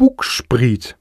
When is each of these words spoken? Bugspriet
Bugspriet 0.00 0.96